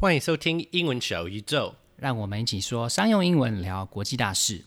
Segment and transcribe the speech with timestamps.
[0.00, 4.64] 欢迎收听英文小宇宙，让我们一起说商用英文，聊国际大事。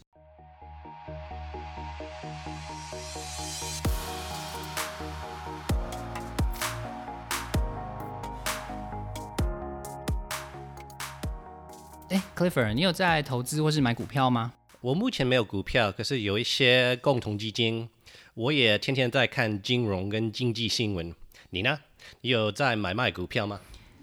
[12.10, 14.52] 哎，Clifford，你有在投资或是买股票吗？
[14.82, 17.88] 我目前没有股票，可是有一些共同基金。
[18.34, 21.16] 我也天天在看金融跟经济新闻。
[21.52, 21.80] 你呢？
[22.20, 23.62] 你有在买卖股票吗？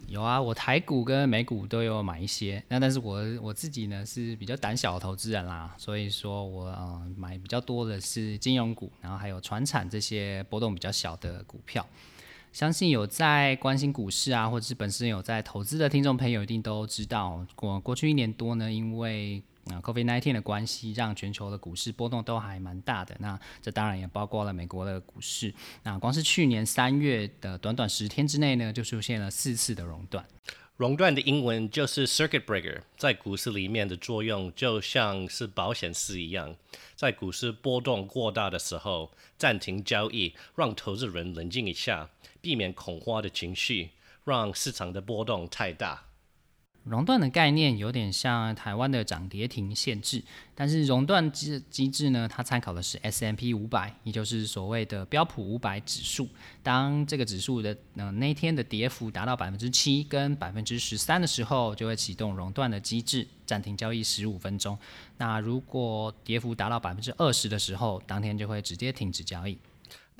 [0.09, 11.87] 有啊，我台股跟美股都有买一些，那但是我我自己呢是比较胆小的投资人啦，所以说我嗯买比较多的是金融股，然后还有船产这些波动比较小的股票。
[12.55, 23.17] 相信有在关心股市啊，或者是本身有在投资的听众朋友一定都知道，我过去一年多呢，因为那，COVID-19 的关系，让全球的股市波动都还蛮大的。
[23.21, 25.55] 那这当然也包括了美国的股市。
[25.83, 30.25] 那光是去年三月的短短十天之内呢，就出现了四次的熔断。
[30.77, 36.55] 熔断的英文就是 circuit breaker，在股市里面的作用就像是保险丝一样，
[36.95, 43.91] 在股市波动过大的时候暂停交易，让投资人冷静一下，避免恐慌的情绪，
[44.25, 46.05] 让市场的波动太大。
[46.89, 50.23] 熔断的概念有点像台湾的涨跌停限制，
[50.55, 56.29] 但是熔断机机制呢，它参考的是 S M P 五百，也就是所谓的标普五百指数。
[56.63, 64.77] 当这个指数的呃那天的跌幅达到百分之七跟百分之十三的时候，就会启动熔断的机制，暂停交易十五分钟。
[65.19, 69.59] 那如果跌幅达到百分之二十的时候，当天就会直接停止交易。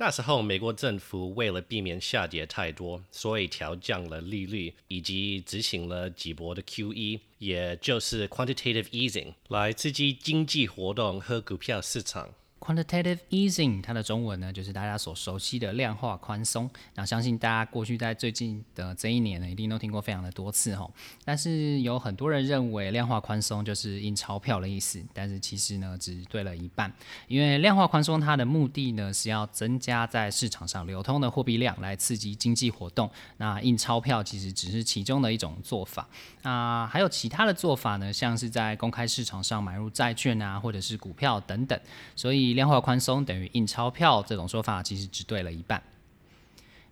[0.01, 12.33] 那时候，美国政府为了避免下跌太多，所以调降了利率，以及执行了几波的 QE，也就是 quantitative easing，来刺激经济活动和股票市场。
[12.69, 16.69] Quantitative easing，它的中文呢，就是大家所熟悉的量化宽松。
[16.93, 20.87] 那相信大家过去在最近的这一年呢，一定都听过非常的多次哈。
[21.25, 26.93] 但是有很多人认为量化宽松就是印钞票的意思，但是其实呢，只对了一半。
[27.27, 33.09] 因为量化宽松它的目的呢，是要增加在市场上流通的货币量，来刺激经济活动。
[33.37, 36.07] 那印钞票其实只是其中的一种做法。
[36.43, 41.79] 那还有其他的做法呢，像是在公开市场上买入债券啊，或者是股票等等。
[42.15, 45.81] 所以量化宽松等于印钞票这种说法，其实只对了一半。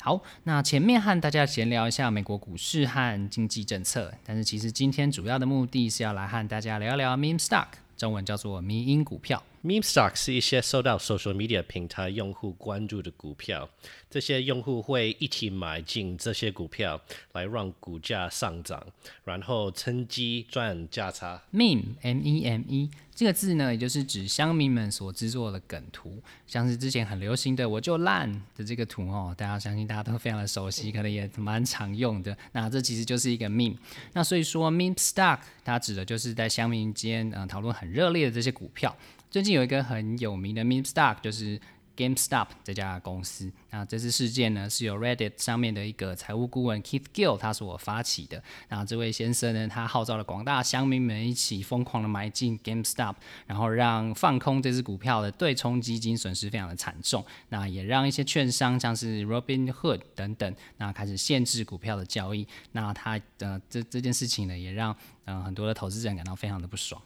[0.01, 7.67] 好，那前面和大家闲聊一下美国股市和经济政策，但是其实今天主要的目的是要来和大家聊聊 meme stock，
[7.97, 9.44] 中文叫做迷因股票。
[9.67, 13.69] Meme stock 是一些受到 social media 平台用户关注的股票，
[14.09, 17.01] 这些用户会一起买进这些股票，
[17.33, 18.81] 来让股价上涨，
[19.25, 21.44] 然后趁机赚价差。
[21.51, 32.38] Meme，M-E-M-E，这个字呢，也就是指乡民们所制作的梗图，像是之前很流行的“我就烂”的这个图哦，大家相信大家都非常的熟悉，可能也蛮常用的。
[32.53, 33.75] 那这其实就是一个 meme。
[34.13, 38.95] 那所以说 meme stock 它指的就是在乡民间嗯讨论很热烈的这些股票。
[39.29, 41.59] 最近有一个很有名的 meme stock，就是
[41.97, 43.51] GameStop 这家公司。
[43.71, 48.41] 那这次事件呢，是由 Reddit 上面的一个财务顾问 Keith Gill 他所发起的。
[48.69, 57.25] 那这位先生呢，他号召了广大乡民们一起疯狂的买进 GameStop，然后让放空这支股票的对冲基金损失非常的惨重。
[57.49, 62.47] 那也让一些券商像是 Robinhood 等等，那开始限制股票的交易。
[62.71, 64.95] 那他呃这这件事情呢，也让
[65.25, 67.01] 嗯、呃、很多的投资人感到非常的不爽。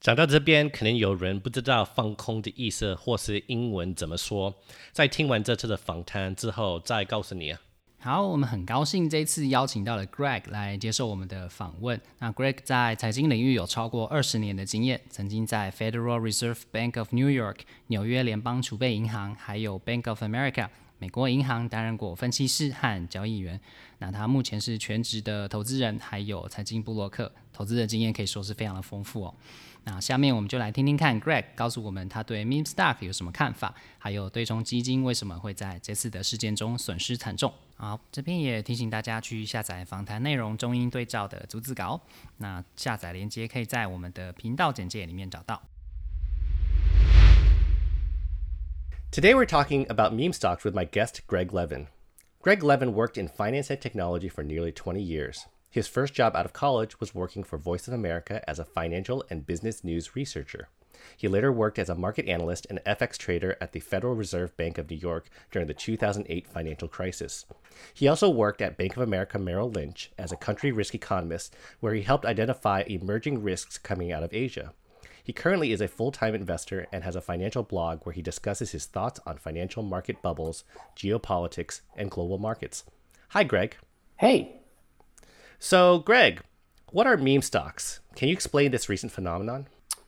[0.00, 4.54] 讲到这边，可能有人不知道放空的意思，或是英文怎么说。
[4.92, 7.60] 在听完这次的访谈之后，再告诉你啊。
[7.98, 12.00] 好，我们很高兴这次邀请到了 Greg 来接受我们的访问。
[12.18, 23.60] 那 Greg 在财经领域有超过二十年的经验，曾经在 Federal Reserve Bank of New York 纽约联邦储备银行，还有 Bank of America 美国银行担任过分析师和交易员。
[23.98, 29.34] 那他目前是全职的投资人，还有财经部落客，投资的经验可以说是非常的丰富哦。
[29.83, 37.53] 那下面我们就来听听看，Greg 告诉我们他对 meme stock 有什么看法，还有对冲基金为什么会在这次的事件中损失惨重。
[37.77, 42.01] 好，这边也提醒大家去下载访谈内容中英对照的逐字稿，
[42.37, 45.61] 那下载链接可以在我们的频道简介里面找到。
[49.11, 51.87] Today we're talking about meme stocks with my guest Greg Levin.
[52.41, 55.45] Greg Levin worked in finance and technology for nearly 20 years.
[55.72, 59.24] His first job out of college was working for Voice of America as a financial
[59.30, 60.68] and business news researcher.
[61.16, 64.78] He later worked as a market analyst and FX trader at the Federal Reserve Bank
[64.78, 67.46] of New York during the 2008 financial crisis.
[67.94, 71.94] He also worked at Bank of America Merrill Lynch as a country risk economist, where
[71.94, 74.72] he helped identify emerging risks coming out of Asia.
[75.22, 78.72] He currently is a full time investor and has a financial blog where he discusses
[78.72, 80.64] his thoughts on financial market bubbles,
[80.96, 82.82] geopolitics, and global markets.
[83.28, 83.76] Hi, Greg.
[84.16, 84.59] Hey.
[85.62, 86.40] So, Greg,
[86.90, 88.00] what are meme stocks?
[88.16, 89.66] Can you explain this recent phenomenon?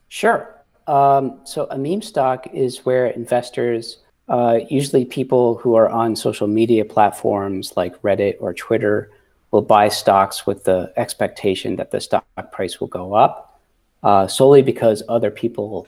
[0.09, 0.59] Sure.
[0.87, 6.47] Um, so, a meme stock is where investors, uh, usually people who are on social
[6.47, 9.11] media platforms like Reddit or Twitter,
[9.51, 13.61] will buy stocks with the expectation that the stock price will go up
[14.01, 15.87] uh, solely because other people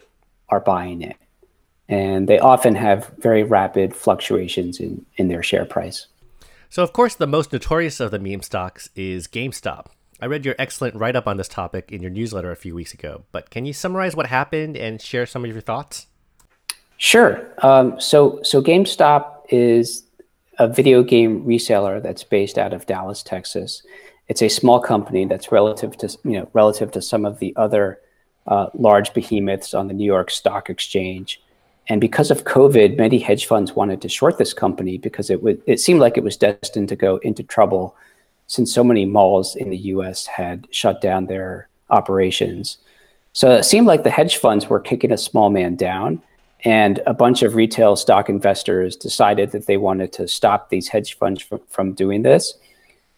[0.49, 1.17] are buying it.
[1.89, 6.05] And they often have very rapid fluctuations in, in their share price.
[6.69, 9.87] So, of course, the most notorious of the meme stocks is GameStop.
[10.21, 12.93] I read your excellent write up on this topic in your newsletter a few weeks
[12.93, 16.07] ago, but can you summarize what happened and share some of your thoughts?
[16.97, 17.45] Sure.
[17.63, 20.05] Um, so, so GameStop is
[20.57, 23.83] a video game reseller that's based out of Dallas, Texas.
[24.27, 27.99] It's a small company that's relative to you know relative to some of the other
[28.47, 31.41] uh, large behemoths on the New York Stock Exchange.
[31.87, 35.61] And because of COVID, many hedge funds wanted to short this company because it would
[35.65, 37.95] it seemed like it was destined to go into trouble
[38.47, 42.77] since so many malls in the US had shut down their operations.
[43.33, 46.21] So it seemed like the hedge funds were kicking a small man down.
[46.63, 51.15] And a bunch of retail stock investors decided that they wanted to stop these hedge
[51.17, 52.53] funds from, from doing this.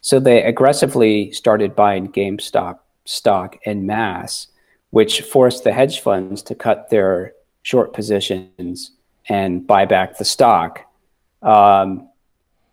[0.00, 4.48] So they aggressively started buying GameStop stock en masse,
[4.90, 7.32] which forced the hedge funds to cut their
[7.68, 8.92] short positions
[9.28, 10.80] and buy back the stock.
[11.42, 12.08] Um,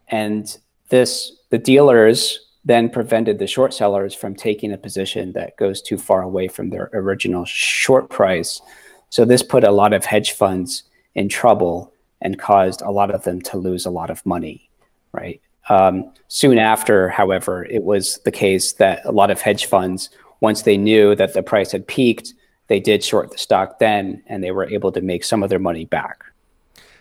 [0.07, 0.57] and
[0.87, 5.97] this, the dealers then prevented the short sellers from taking a position that goes too
[5.97, 8.61] far away from their original short price.
[9.09, 10.83] So this put a lot of hedge funds
[11.13, 11.91] in trouble
[12.21, 14.69] and caused a lot of them to lose a lot of money,
[15.11, 15.41] right?
[15.67, 20.09] Um, soon after, however, it was the case that a lot of hedge funds,
[20.39, 22.33] once they knew that the price had peaked,
[22.67, 25.59] they did short the stock then, and they were able to make some of their
[25.59, 26.23] money back.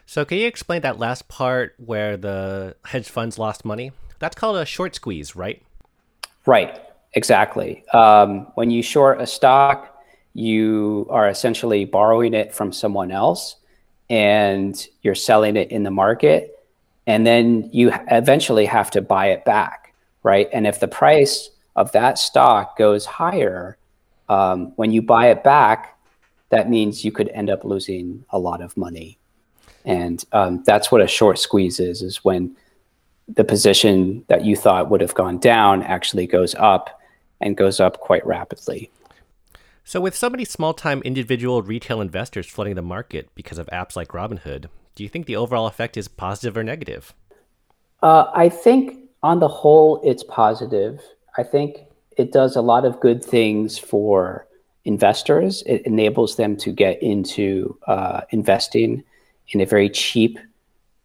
[0.07, 3.93] So, can you explain that last part where the hedge funds lost money?
[4.19, 5.63] That's called a short squeeze, right?
[6.47, 6.81] Right,
[7.15, 7.85] exactly.
[7.91, 10.03] Um, when you short a stock,
[10.35, 13.57] you are essentially borrowing it from someone else
[14.11, 16.51] and you're selling it in the market.
[17.07, 20.49] And then you eventually have to buy it back, right?
[20.53, 23.77] And if the price of that stock goes higher,
[24.29, 25.99] um, when you buy it back,
[26.51, 29.19] that means you could end up losing a lot of money.
[29.85, 32.57] And um, that's what a short squeeze is, is when
[33.29, 37.01] the position that you thought would have gone down actually goes up
[37.41, 38.91] and goes up quite rapidly.
[39.85, 43.97] So, with so many small time individual retail investors flooding the market because of apps
[43.97, 47.13] like Robinhood, do you think the overall effect is positive or negative?
[48.03, 51.01] Uh, I think on the whole, it's positive.
[51.37, 51.79] I think
[52.17, 54.47] it does a lot of good things for
[54.85, 55.63] investors.
[55.67, 59.03] It enables them to get into uh, investing
[59.49, 60.39] in a very cheap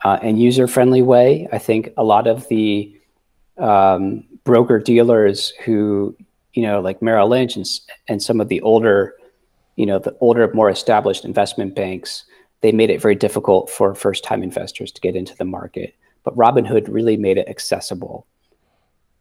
[0.03, 1.47] uh, and user friendly way.
[1.51, 2.95] I think a lot of the
[3.57, 6.15] um, broker dealers who,
[6.53, 7.65] you know, like Merrill Lynch and,
[8.07, 9.15] and some of the older,
[9.75, 12.25] you know, the older, more established investment banks,
[12.61, 15.95] they made it very difficult for first time investors to get into the market.
[16.23, 18.25] But Robinhood really made it accessible.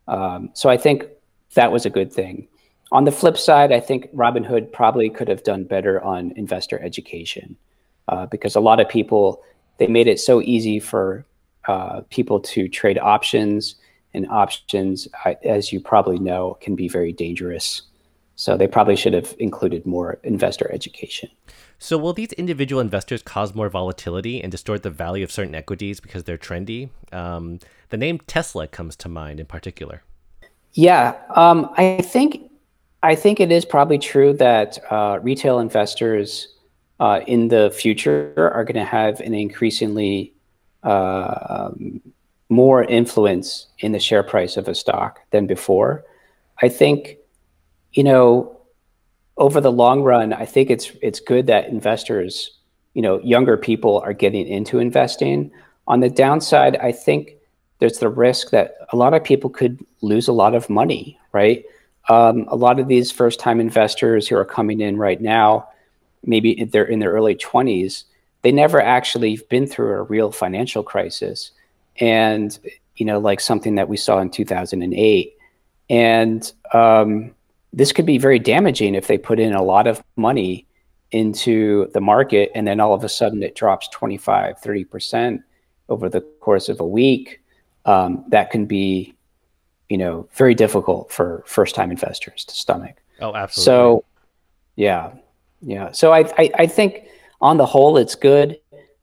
[0.09, 1.07] Um, so I think
[1.55, 2.49] that was a good thing.
[2.91, 7.57] On the flip side, I think Robinhood probably could have done better on investor education
[8.09, 9.43] uh, because a lot of people
[9.77, 11.25] they made it so easy for
[11.67, 13.77] uh, people to trade options,
[14.15, 15.09] and options,
[15.45, 17.83] as you probably know, can be very dangerous.
[18.37, 21.29] So they probably should have included more investor education.
[21.79, 26.01] So will these individual investors cause more volatility and distort the value of certain equities
[26.01, 26.91] because they're trendy?
[27.13, 27.59] Um,
[27.91, 30.03] the name Tesla comes to mind in particular.
[30.73, 32.51] Yeah, um, I think
[33.03, 36.49] I think it is probably true that uh, retail investors
[37.01, 40.33] uh, in the future are going to have an increasingly
[40.83, 42.01] uh, um,
[42.49, 46.05] more influence in the share price of a stock than before.
[46.61, 47.19] I think,
[47.93, 48.61] you know,
[49.37, 52.51] over the long run, I think it's it's good that investors,
[52.95, 55.53] you know, younger people are getting into investing.
[55.87, 57.38] On the downside, I think
[57.79, 61.65] there's the risk that a lot of people could lose a lot of money, right?
[62.09, 65.69] Um, a lot of these first time investors who are coming in right now,
[66.25, 68.05] maybe they're in their early 20s,
[68.43, 71.51] they never actually been through a real financial crisis.
[72.01, 72.59] And,
[72.97, 75.35] you know, like something that we saw in 2008.
[75.91, 77.35] And um,
[77.73, 80.67] this could be very damaging if they put in a lot of money
[81.11, 85.43] into the market and then all of a sudden it drops 25, 30%
[85.89, 87.41] over the course of a week.
[87.89, 89.15] Um, that can be,
[89.89, 92.97] you know, very difficult for first time investors to stomach.
[93.21, 93.65] Oh, absolutely.
[93.65, 94.05] So,
[94.77, 95.13] yeah.
[95.63, 95.93] Yeah.
[95.93, 97.09] So I, I, I think
[97.41, 98.59] on the whole, it's good,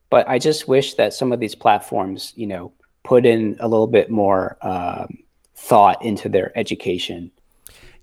[0.09, 2.71] but I just wish that some of these platforms, you know,
[3.03, 5.17] put in a little bit more um,
[5.55, 7.31] thought into their education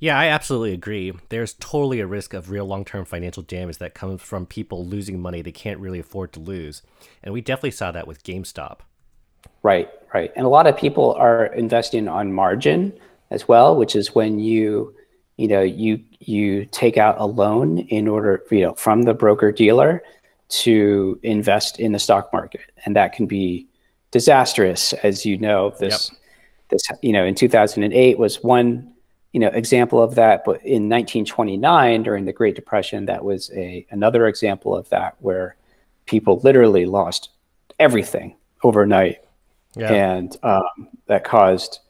[0.01, 1.13] Yeah, I absolutely agree.
[1.29, 5.21] There's totally a risk of real long term financial damage that comes from people losing
[5.21, 6.83] money they can't really afford to lose.
[7.23, 8.79] And we definitely saw that with GameStop.
[9.63, 10.33] Right, right.
[10.37, 12.93] And a lot of people are investing on margin
[13.31, 14.95] as well, which is when you,
[15.37, 19.51] you know, you you take out a loan in order, you know, from the broker
[19.51, 20.03] dealer
[20.49, 22.61] to invest in the stock market.
[22.85, 23.67] And that can be
[24.11, 25.75] disastrous, as you know.
[25.79, 26.21] This yep.
[26.69, 28.93] this you know, in 2008 was one
[29.33, 33.87] you know example of that but in 1929 during the great depression that was a
[33.91, 35.57] another example of that where
[36.07, 37.31] people literally lost
[37.79, 39.22] everything overnight
[39.77, 39.93] yeah.
[39.93, 41.81] and um, that caused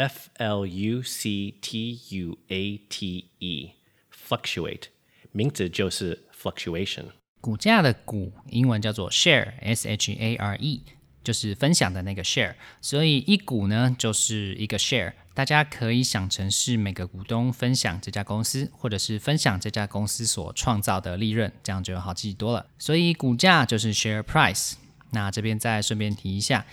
[0.00, 4.88] F L U C T U A T E，fluctuate，
[5.32, 7.04] 名字就是 fluctuation。
[7.40, 10.82] 股价的股英文叫做 share，S H A R E，
[11.24, 12.54] 就是分享的那个 share。
[12.80, 22.66] 所以一股呢就是一个 share，大家可以想成是每个股东分享这家公司，或者是分享这家公司所创造的利润，这样就好记多了。
[22.78, 24.74] 所以股价就是 share price。
[25.12, 26.66] 那这边再顺便提一下，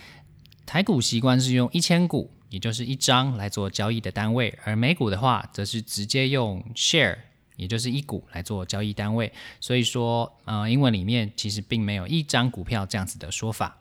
[0.66, 2.32] 台股习惯是用一千股。
[2.50, 7.18] 也就是一张来做交易的单位，而美股的话，则是直接用 share，
[7.58, 9.30] 也就是一股来做交易单位。
[9.60, 13.76] 所以说，呃，英文里面其实并没有一张股票这样子的说法。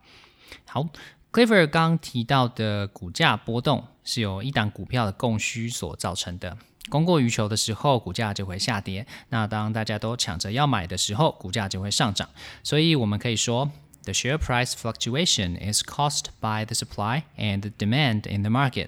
[0.66, 0.86] 好
[1.32, 6.58] ，Clifford 刚提到的股价波动是由一档股票的供需所造成的，
[6.90, 12.28] 供过于求的时候，股价就会下跌；那当大家都抢着要买的时候，股价就会上涨。
[12.62, 13.72] 所以我们可以说。
[14.04, 18.88] The share price fluctuation is caused by the supply and demand in the market.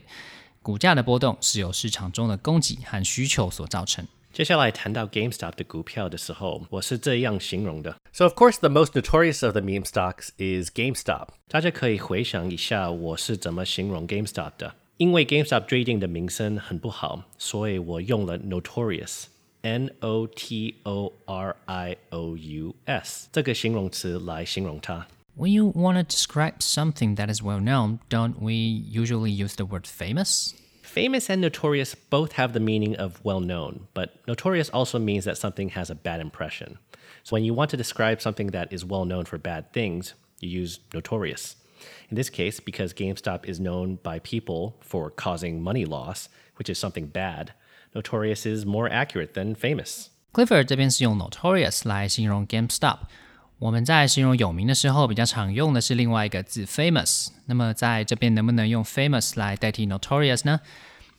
[0.61, 4.07] 股价的波动是由市场中的供给和需求所造成。
[4.32, 7.96] 接下来谈到 GameStop 的股票的时候，我是这样形容的。
[8.12, 11.28] So of course, the most notorious of the meme stocks is GameStop.
[11.48, 14.74] 大家可以回想一下我是怎么形容 GameStop 的。
[14.96, 25.06] 因为 GameStop 最近的名声很不好，所以我用了 notorious。N O T O R I O U S 这个形容词来形容它。
[25.36, 29.86] When you want to describe something that is well known, don't we usually use the word
[29.86, 30.52] famous?
[30.88, 35.36] Famous and notorious both have the meaning of well known, but notorious also means that
[35.36, 36.78] something has a bad impression.
[37.24, 40.48] So when you want to describe something that is well known for bad things, you
[40.48, 41.56] use notorious.
[42.10, 46.78] In this case, because GameStop is known by people for causing money loss, which is
[46.78, 47.52] something bad,
[47.94, 50.10] notorious is more accurate than famous.
[50.32, 52.98] Clifford 这边是用 notorious 来形容 GameStop。
[53.59, 57.27] 我们在形容有名的时候，比较常用的是另外一个字 famous。
[57.45, 60.61] 那么在这边能不能用 famous 来代替 notorious 呢？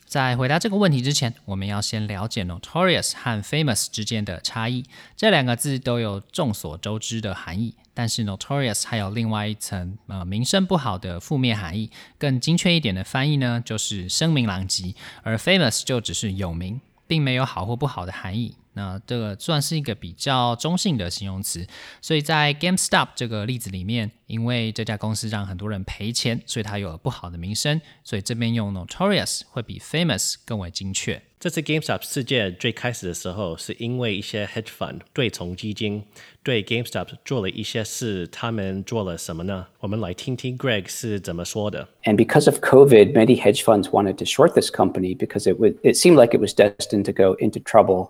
[0.07, 4.87] 在回答这个问题之前，我们要先了解 notorious 和 famous 之间的差异。
[5.15, 11.91] 这两个字都有众所周知的含义，但是 notorious 还有另外一层呃名声不好的负面含义。
[12.19, 16.81] 更精确一点的翻译呢，就是声名狼藉，而 famous 就只是有名，
[17.11, 18.55] 并没有好或不好的含义。
[18.75, 21.67] 那这个算是一个比较中性的形容词，
[22.01, 31.22] 所以在 GameStop 这个例子里面，因为这家公司让很多人赔钱，所以它有了不好的名声，所以这边用 notorious 会比 famous 更为精确。
[31.40, 36.04] 这次 GameStop 事件最开始的时候，是因为一些 hedge fund 对冲基金
[36.42, 39.68] 对 GameStop 做了一些事，他们做了什么呢？
[39.80, 41.88] 我们来听听 Greg 是怎么说的。
[42.04, 45.96] And because of COVID, many hedge funds wanted to short this company because it would it
[45.96, 48.10] seemed like it was destined to go into trouble.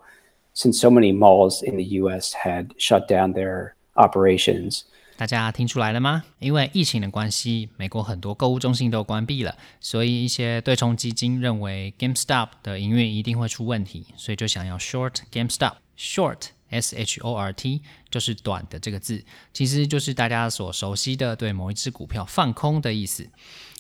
[0.55, 2.34] since so many malls in the U.S.
[2.34, 4.86] had shut down their operations.
[5.21, 6.25] 大家听出来了吗？
[6.39, 15.75] 因为疫情的关系，美国很多购物中心都关闭了，所以一些对冲基金认为 GameStop 的营运一定会出问题，所以就想要 short GameStop。
[15.99, 19.23] Short S H O R T 就是短的这个字，
[19.53, 23.29] 其实就是大家所熟悉的对某一只股票放空的意思。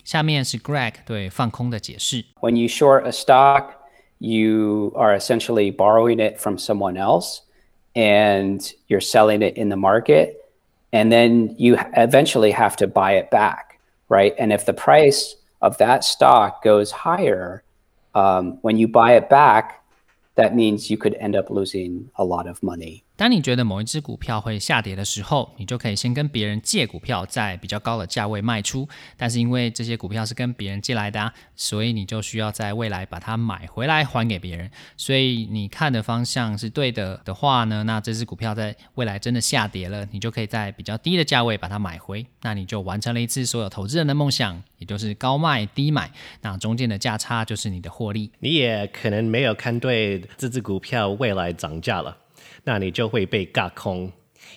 [0.04, 2.26] 下面是 Greg 对放空的解释。
[2.42, 3.70] When you short a stock,
[4.18, 7.38] you are essentially borrowing it from someone else,
[7.94, 10.34] and you're selling it in the market,
[10.92, 14.34] and then you eventually have to buy it back, right?
[14.38, 17.62] And if the price of that stock goes higher,
[18.14, 19.84] um, when you buy it back,
[20.34, 23.04] that means you could end up losing a lot of money.
[23.20, 28.88] 当你觉得某一只股票会下跌的时候，你就可以先跟别人借股票，在比较高的价位卖出。
[29.18, 34.70] 但是因为这些股票是跟别人借来的啊，所以你就需要在未来把它买回来还给别人。
[34.96, 42.24] 所以你看的方向是对的的话呢，那这只股票在未来真的下跌了，你就可以在比较低的价位把它买回。
[42.40, 46.10] 那你就完成了一次所有投资人的梦想，也就是高卖低买。
[46.40, 48.32] 那中间的价差就是你的获利。
[48.38, 52.16] 你也可能没有看对这只股票未来涨价了。
[52.64, 54.12] 那你就会被轧空，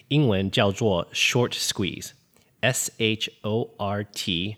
[0.08, 4.58] 英文叫做 short squeeze，S H O R T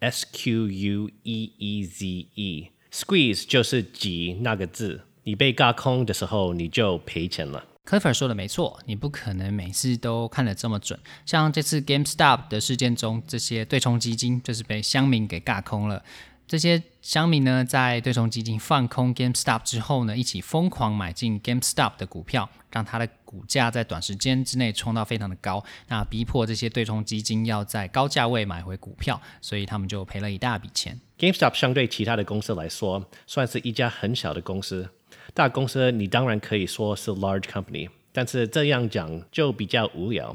[0.00, 7.64] S Q U E E Z E，squeeze 就是挤那个字，你被轧空的时候你就赔钱了。
[7.84, 11.00] Clifford 说的没错，你不可能每次都看得这么准。
[11.24, 16.04] 像这次 GameStop 的事件中，这些对冲基金就是被乡民给轧空了。
[16.48, 30.98] 这些乡民呢，在对冲基金放空 GameStop 之后呢，一起疯狂买进 GameStop 的股票，让它的股价在短时间之内冲到非常的高，那逼迫这些对冲基金要在高价位买回股票，所以他们就赔了一大笔钱。
[31.18, 34.88] GameStop 相对其他的公司来说，算是一家很小的公司。
[35.34, 40.34] 大公司你当然可以说是 large company，但是这样讲就比较无聊。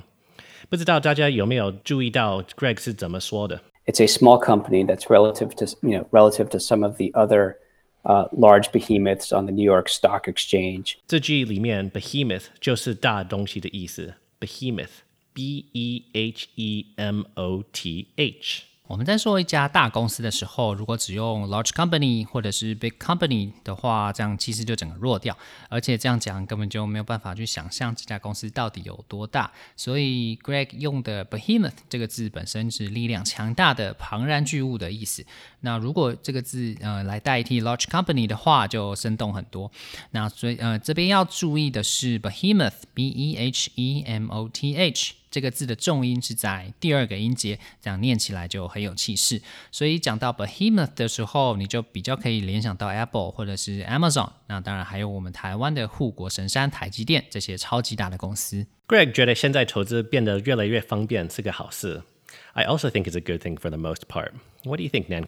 [0.69, 6.84] 不知道大家有没有注意到 Greg 是怎么说的 ？it's a small company that's relative to you know relative to some
[6.84, 7.56] of the other
[8.04, 10.96] uh, large behemoths on the New York Stock Exchange.
[11.06, 18.62] 这句里面 behemoth 就是大东西的意思，behemoth，b e h e m o t h。
[18.89, 25.35] 我们在说一家大公司的时候，如果只用 large company 或者是 big company 的话，这样其实就整个弱掉，
[25.69, 29.49] 而且这样讲根本就没有办法去想象这家公司到底有多大。
[29.77, 35.25] 所以 Greg 用的 behemoth 这个字本身是力量强大的庞然巨物的意思。
[35.61, 39.71] 那如果这个字呃来代替 large company 的话，就生动很多。
[40.11, 45.13] 那所以呃这边要注意的是 behemoth b e h e m o t h。
[45.33, 49.41] 这个字的重音是在第二个音节，这样念起来就很有气势。
[49.71, 54.29] 所以讲到 Behemoth 的时候，你就比较可以联想到 Apple 或者是 Amazon。
[54.45, 58.67] 那当然还有我们台湾的护国神山台积电这些超级大的公司。
[58.87, 62.03] Greg 觉得现在投资变得越来越方便是个好事。
[62.51, 64.33] I also think it's a good thing for the most part.
[64.63, 65.25] What do you think, Nan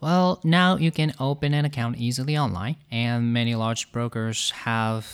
[0.00, 5.04] Well, now you can open an account easily online, and many large brokers have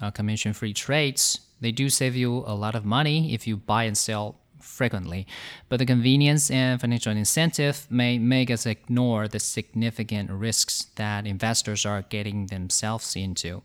[0.00, 1.40] uh, commission-free trades.
[1.60, 5.26] They do save you a lot of money if you buy and sell frequently,
[5.68, 11.86] but the convenience and financial incentive may make us ignore the significant risks that investors
[11.86, 13.62] are getting themselves into.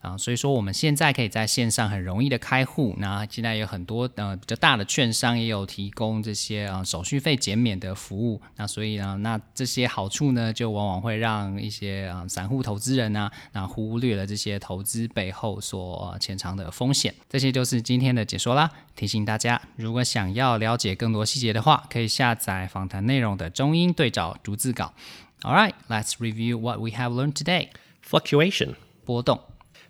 [0.00, 17.14] 啊，所以说我们现在可以在线上很容易的开户，那现在有很多呃比较大的券商也有提供这些啊、呃、手续费减免的服务，那所以呢，那这些好处呢，就往往会让一些啊、呃、散户投资人呢，那忽略了这些投资背后所潜藏的风险。
[17.28, 24.94] 这些就是今天的解说啦，提醒大家，如果想要了解更多细节的话，可以下载访谈内容的中英对照逐字稿。
[25.42, 27.68] All right, let's review what we have learned today.
[28.04, 29.40] Fluctuation 波动。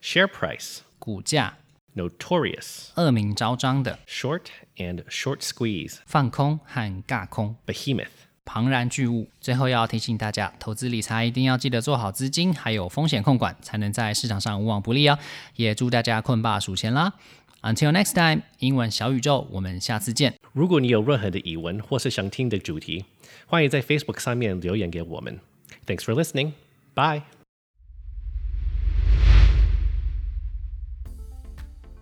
[0.02, 1.58] Share price 股价
[1.96, 4.42] ，notorious 恶名昭彰的，short
[4.76, 8.06] and short squeeze 放空和尬空，behemoth
[8.44, 9.28] 庞然巨物。
[9.40, 15.18] 最后要提醒大家，投资理财一定要记得做好资金还有风险控管，才能在市场上无往不利哦。
[15.56, 17.14] 也祝大家困霸数钱啦
[17.62, 20.38] ！Until next time，英文小宇宙，我们下次见。
[20.52, 23.04] 如果你有任何的疑问或是想听的主题，
[23.46, 25.40] 欢迎在 Facebook 上面留言给我们。
[25.86, 26.52] Thanks for listening.
[26.94, 27.37] Bye.